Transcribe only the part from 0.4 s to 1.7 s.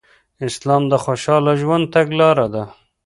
اسلام د خوشحاله